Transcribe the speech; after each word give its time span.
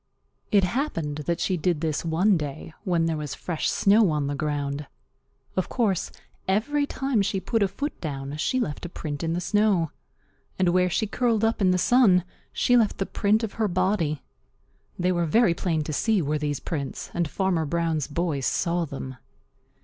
It 0.51 0.63
happened 0.63 1.17
that 1.27 1.39
she 1.39 1.57
did 1.57 1.81
this 1.81 2.03
one 2.03 2.35
day 2.35 2.73
when 2.85 3.05
there 3.05 3.17
was 3.17 3.35
fresh 3.35 3.69
snow 3.69 4.09
on 4.09 4.25
the 4.25 4.33
ground. 4.33 4.87
Of 5.55 5.69
course, 5.69 6.09
every 6.47 6.87
time 6.87 7.21
she 7.21 7.39
put 7.39 7.61
a 7.61 7.67
foot 7.67 8.01
down 8.01 8.35
she 8.37 8.59
left 8.59 8.83
a 8.83 8.89
print 8.89 9.21
in 9.23 9.33
the 9.33 9.39
snow. 9.39 9.91
And 10.57 10.69
where 10.69 10.89
she 10.89 11.05
curled 11.05 11.45
up 11.45 11.61
in 11.61 11.69
the 11.69 11.77
sun 11.77 12.23
she 12.51 12.75
left 12.75 12.97
the 12.97 13.05
print 13.05 13.43
of 13.43 13.53
her 13.61 13.67
body. 13.67 14.23
They 14.97 15.11
were 15.11 15.27
very 15.27 15.53
plain 15.53 15.83
to 15.83 15.93
see, 15.93 16.19
were 16.19 16.39
these 16.39 16.59
prints, 16.59 17.11
and 17.13 17.29
Farmer 17.29 17.67
Brown's 17.67 18.07
boy 18.07 18.39
saw 18.39 18.85
them. 18.85 19.17